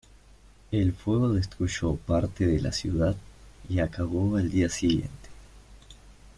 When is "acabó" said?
3.81-4.35